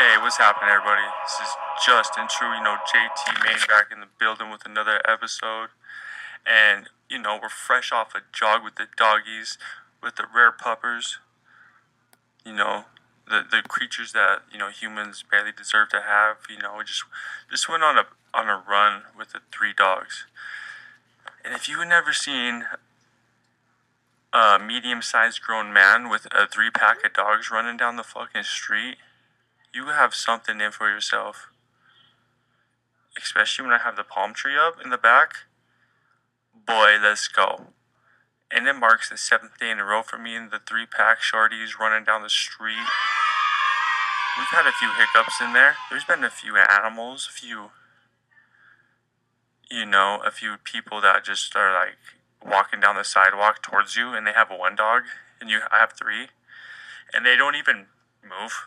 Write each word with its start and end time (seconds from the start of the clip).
Hey, 0.00 0.16
what's 0.16 0.38
happening, 0.38 0.70
everybody? 0.72 1.04
This 1.26 1.46
is 1.46 1.54
Justin 1.84 2.24
True, 2.26 2.56
you 2.56 2.64
know, 2.64 2.78
JT 2.88 3.44
Main 3.44 3.58
back 3.68 3.92
in 3.92 4.00
the 4.00 4.06
building 4.18 4.50
with 4.50 4.64
another 4.64 4.98
episode. 5.06 5.68
And, 6.46 6.88
you 7.10 7.18
know, 7.18 7.38
we're 7.40 7.50
fresh 7.50 7.92
off 7.92 8.14
a 8.14 8.20
jog 8.32 8.64
with 8.64 8.76
the 8.76 8.86
doggies, 8.96 9.58
with 10.02 10.16
the 10.16 10.24
rare 10.34 10.52
puppers. 10.52 11.18
You 12.46 12.54
know, 12.54 12.86
the 13.28 13.44
the 13.44 13.60
creatures 13.68 14.14
that, 14.14 14.44
you 14.50 14.56
know, 14.56 14.70
humans 14.70 15.22
barely 15.30 15.52
deserve 15.52 15.90
to 15.90 16.00
have. 16.00 16.38
You 16.48 16.62
know, 16.62 16.76
we 16.78 16.84
just 16.84 17.04
just 17.50 17.68
went 17.68 17.82
on 17.82 17.98
a 17.98 18.06
on 18.32 18.48
a 18.48 18.56
run 18.56 19.02
with 19.14 19.32
the 19.32 19.40
three 19.52 19.74
dogs. 19.76 20.24
And 21.44 21.52
if 21.52 21.68
you've 21.68 21.86
never 21.86 22.14
seen 22.14 22.64
a 24.32 24.58
medium 24.58 25.02
sized 25.02 25.42
grown 25.42 25.74
man 25.74 26.08
with 26.08 26.26
a 26.32 26.46
three 26.46 26.70
pack 26.70 27.04
of 27.04 27.12
dogs 27.12 27.50
running 27.50 27.76
down 27.76 27.96
the 27.96 28.02
fucking 28.02 28.44
street, 28.44 28.96
you 29.74 29.86
have 29.86 30.14
something 30.14 30.60
in 30.60 30.72
for 30.72 30.88
yourself. 30.88 31.48
Especially 33.16 33.64
when 33.64 33.74
I 33.74 33.82
have 33.82 33.96
the 33.96 34.04
palm 34.04 34.34
tree 34.34 34.56
up 34.58 34.76
in 34.82 34.90
the 34.90 34.98
back. 34.98 35.34
Boy, 36.66 36.96
let's 37.02 37.28
go. 37.28 37.68
And 38.50 38.66
it 38.66 38.74
marks 38.74 39.08
the 39.08 39.16
seventh 39.16 39.58
day 39.58 39.70
in 39.70 39.78
a 39.78 39.84
row 39.84 40.02
for 40.02 40.18
me 40.18 40.34
and 40.34 40.50
the 40.50 40.60
three 40.66 40.86
pack 40.86 41.18
shorties 41.20 41.78
running 41.78 42.04
down 42.04 42.22
the 42.22 42.30
street. 42.30 42.86
We've 44.38 44.46
had 44.48 44.66
a 44.66 44.72
few 44.72 44.90
hiccups 44.92 45.40
in 45.40 45.52
there. 45.52 45.76
There's 45.90 46.04
been 46.04 46.24
a 46.24 46.30
few 46.30 46.56
animals, 46.56 47.28
a 47.30 47.32
few, 47.32 47.70
you 49.70 49.84
know, 49.86 50.20
a 50.26 50.30
few 50.30 50.56
people 50.62 51.00
that 51.00 51.24
just 51.24 51.54
are 51.54 51.72
like 51.72 51.98
walking 52.44 52.80
down 52.80 52.96
the 52.96 53.04
sidewalk 53.04 53.62
towards 53.62 53.96
you 53.96 54.14
and 54.14 54.26
they 54.26 54.32
have 54.32 54.48
one 54.50 54.74
dog 54.74 55.02
and 55.40 55.50
you 55.50 55.60
I 55.70 55.78
have 55.78 55.92
three 55.92 56.28
and 57.12 57.26
they 57.26 57.36
don't 57.36 57.54
even 57.54 57.86
move. 58.22 58.66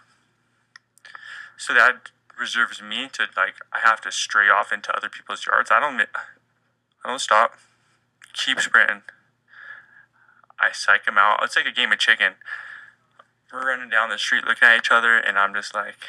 So 1.63 1.73
that 1.75 2.11
reserves 2.37 2.81
me 2.81 3.07
to 3.13 3.23
like 3.37 3.55
I 3.71 3.79
have 3.87 4.01
to 4.01 4.11
stray 4.11 4.49
off 4.49 4.73
into 4.73 4.93
other 4.93 5.07
people's 5.07 5.45
yards. 5.45 5.71
I 5.71 5.79
don't 5.79 5.97
I 6.01 7.07
don't 7.09 7.21
stop. 7.21 7.53
Keep 8.33 8.59
sprinting. 8.59 9.03
I 10.59 10.73
psych 10.73 11.05
them 11.05 11.17
out. 11.17 11.39
It's 11.41 11.55
like 11.55 11.65
a 11.65 11.71
game 11.71 11.93
of 11.93 11.99
chicken. 11.99 12.33
We're 13.53 13.65
running 13.65 13.89
down 13.89 14.09
the 14.09 14.17
street 14.17 14.43
looking 14.43 14.67
at 14.67 14.77
each 14.77 14.91
other 14.91 15.15
and 15.17 15.39
I'm 15.39 15.53
just 15.53 15.73
like, 15.73 15.99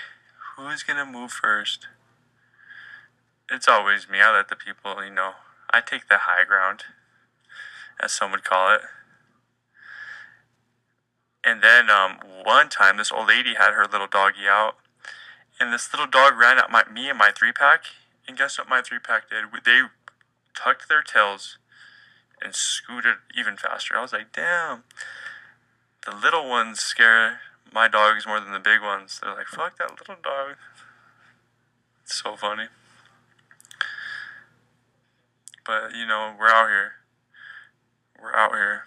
who's 0.56 0.82
gonna 0.82 1.06
move 1.06 1.30
first? 1.30 1.86
It's 3.48 3.68
always 3.68 4.08
me. 4.08 4.18
I 4.20 4.34
let 4.34 4.48
the 4.48 4.56
people, 4.56 5.04
you 5.04 5.14
know, 5.14 5.34
I 5.70 5.82
take 5.82 6.08
the 6.08 6.18
high 6.22 6.42
ground, 6.42 6.82
as 8.02 8.10
some 8.10 8.32
would 8.32 8.42
call 8.42 8.74
it. 8.74 8.80
And 11.44 11.62
then 11.62 11.90
um, 11.90 12.18
one 12.42 12.70
time, 12.70 12.96
this 12.96 13.12
old 13.12 13.28
lady 13.28 13.54
had 13.54 13.74
her 13.74 13.86
little 13.86 14.08
doggy 14.08 14.48
out, 14.48 14.78
and 15.60 15.72
this 15.72 15.92
little 15.92 16.06
dog 16.06 16.38
ran 16.38 16.58
at 16.58 16.70
my 16.70 16.84
me 16.92 17.08
and 17.08 17.18
my 17.18 17.30
three 17.36 17.52
pack. 17.52 17.84
And 18.26 18.36
guess 18.38 18.58
what 18.58 18.68
my 18.68 18.82
three 18.82 18.98
pack 18.98 19.28
did? 19.30 19.44
They 19.64 19.82
tucked 20.54 20.88
their 20.88 21.02
tails 21.02 21.58
and 22.42 22.54
scooted 22.54 23.16
even 23.36 23.56
faster. 23.56 23.96
I 23.96 24.02
was 24.02 24.12
like, 24.12 24.32
damn. 24.32 24.84
The 26.04 26.14
little 26.14 26.48
ones 26.48 26.80
scare 26.80 27.40
my 27.72 27.88
dogs 27.88 28.26
more 28.26 28.40
than 28.40 28.52
the 28.52 28.58
big 28.58 28.82
ones. 28.82 29.20
They're 29.22 29.34
like, 29.34 29.46
fuck 29.46 29.78
that 29.78 29.90
little 29.90 30.16
dog. 30.22 30.56
It's 32.02 32.22
so 32.22 32.36
funny. 32.36 32.66
But, 35.66 35.94
you 35.94 36.06
know, 36.06 36.34
we're 36.38 36.48
out 36.48 36.68
here. 36.68 36.92
We're 38.20 38.34
out 38.34 38.52
here. 38.52 38.82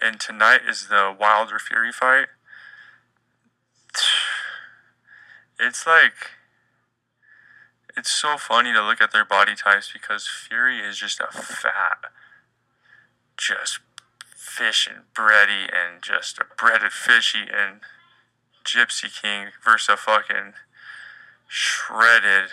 And 0.00 0.20
tonight 0.20 0.60
is 0.68 0.88
the 0.88 1.14
Wilder 1.18 1.58
Fury 1.58 1.90
fight. 1.90 2.28
It's 5.58 5.86
like 5.86 6.30
it's 7.96 8.10
so 8.10 8.36
funny 8.36 8.72
to 8.72 8.82
look 8.82 9.00
at 9.00 9.12
their 9.12 9.24
body 9.24 9.54
types 9.54 9.90
because 9.92 10.28
Fury 10.28 10.80
is 10.80 10.98
just 10.98 11.18
a 11.18 11.28
fat, 11.32 12.10
just 13.36 13.78
fish 14.36 14.86
and 14.86 15.04
bready 15.14 15.64
and 15.72 16.02
just 16.02 16.38
a 16.38 16.44
breaded 16.56 16.92
fishy 16.92 17.44
and 17.50 17.80
Gypsy 18.64 19.10
King 19.22 19.48
versus 19.64 19.88
a 19.94 19.96
fucking 19.96 20.52
shredded 21.48 22.50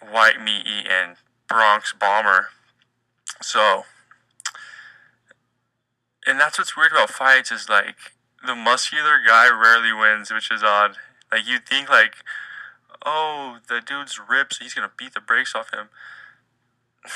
white 0.00 0.40
meat 0.42 0.66
eating 0.66 1.16
Bronze 1.48 1.94
bomber. 1.98 2.48
So, 3.40 3.84
and 6.26 6.38
that's 6.38 6.58
what's 6.58 6.76
weird 6.76 6.92
about 6.92 7.10
fights 7.10 7.50
is 7.50 7.68
like 7.68 8.12
the 8.44 8.54
muscular 8.54 9.18
guy 9.26 9.48
rarely 9.50 9.92
wins, 9.92 10.30
which 10.30 10.50
is 10.50 10.62
odd. 10.62 10.96
Like 11.30 11.46
you'd 11.46 11.66
think 11.66 11.88
like, 11.88 12.16
oh, 13.04 13.58
the 13.68 13.80
dude's 13.80 14.18
ripped, 14.18 14.54
so 14.54 14.64
he's 14.64 14.74
gonna 14.74 14.90
beat 14.96 15.14
the 15.14 15.20
brakes 15.20 15.54
off 15.54 15.72
him. 15.72 15.88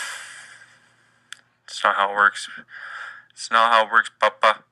It's 1.66 1.82
not 1.82 1.96
how 1.96 2.12
it 2.12 2.14
works. 2.14 2.48
It's 3.32 3.50
not 3.50 3.72
how 3.72 3.86
it 3.86 3.90
works, 3.90 4.10
Papa. 4.20 4.62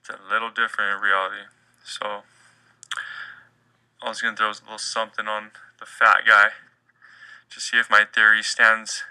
It's 0.00 0.10
a 0.10 0.18
little 0.30 0.50
different 0.50 0.96
in 0.96 1.00
reality. 1.00 1.46
So 1.84 2.22
I 4.02 4.08
was 4.08 4.20
gonna 4.20 4.36
throw 4.36 4.48
a 4.48 4.60
little 4.62 4.78
something 4.78 5.26
on 5.26 5.52
the 5.80 5.86
fat 5.86 6.26
guy 6.26 6.50
to 7.50 7.60
see 7.60 7.78
if 7.78 7.88
my 7.88 8.04
theory 8.04 8.42
stands 8.42 9.04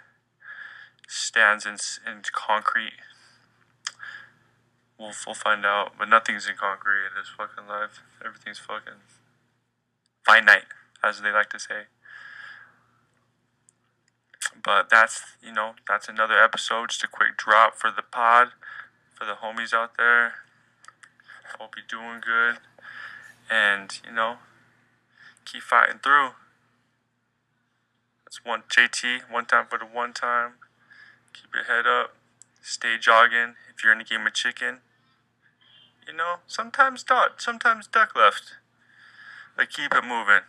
stands 1.07 1.65
in 1.65 1.77
in 2.05 2.21
concrete. 2.31 2.93
We'll, 5.01 5.13
we'll 5.25 5.33
find 5.33 5.65
out, 5.65 5.93
but 5.97 6.09
nothing's 6.09 6.47
in 6.47 6.55
concrete 6.57 7.09
in 7.09 7.17
this 7.17 7.27
fucking 7.35 7.67
life. 7.67 8.03
Everything's 8.23 8.59
fucking 8.59 9.01
finite, 10.23 10.69
as 11.03 11.21
they 11.21 11.31
like 11.31 11.49
to 11.49 11.59
say. 11.59 11.89
But 14.63 14.91
that's, 14.91 15.23
you 15.41 15.51
know, 15.51 15.73
that's 15.87 16.07
another 16.07 16.37
episode. 16.37 16.89
Just 16.89 17.03
a 17.03 17.07
quick 17.07 17.35
drop 17.35 17.73
for 17.73 17.89
the 17.89 18.03
pod, 18.03 18.49
for 19.15 19.25
the 19.25 19.33
homies 19.33 19.73
out 19.73 19.97
there. 19.97 20.33
Hope 21.59 21.73
you're 21.75 21.99
doing 21.99 22.21
good. 22.21 22.59
And, 23.49 23.99
you 24.07 24.13
know, 24.13 24.35
keep 25.45 25.63
fighting 25.63 25.99
through. 26.03 26.29
That's 28.23 28.45
one 28.45 28.63
JT, 28.69 29.31
one 29.31 29.47
time 29.47 29.65
for 29.67 29.79
the 29.79 29.85
one 29.85 30.13
time. 30.13 30.53
Keep 31.33 31.55
your 31.55 31.63
head 31.63 31.87
up. 31.87 32.13
Stay 32.61 32.97
jogging. 32.99 33.55
If 33.73 33.83
you're 33.83 33.93
in 33.93 34.01
a 34.01 34.03
game 34.03 34.27
of 34.27 34.33
chicken, 34.33 34.81
you 36.07 36.13
know, 36.13 36.35
sometimes 36.47 37.03
dot, 37.03 37.41
sometimes 37.41 37.87
duck 37.87 38.15
left. 38.15 38.55
But 39.55 39.69
keep 39.69 39.93
it 39.93 40.03
moving. 40.03 40.45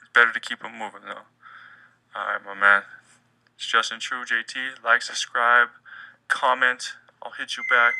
It's 0.00 0.10
better 0.14 0.32
to 0.32 0.40
keep 0.40 0.64
it 0.64 0.72
moving 0.72 1.02
though. 1.06 1.26
Alright, 2.16 2.44
my 2.44 2.54
man. 2.54 2.82
It's 3.56 3.66
Justin 3.66 4.00
True 4.00 4.24
JT. 4.24 4.82
Like, 4.84 5.02
subscribe, 5.02 5.68
comment. 6.28 6.94
I'll 7.22 7.32
hit 7.32 7.56
you 7.56 7.62
back. 7.68 7.94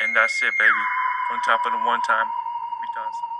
And 0.00 0.16
that's 0.16 0.42
it, 0.42 0.54
baby. 0.58 0.84
One 1.30 1.40
time 1.46 1.58
for 1.62 1.70
the 1.70 1.78
one 1.78 2.00
time. 2.06 2.26
We 2.80 2.86
done. 2.94 3.31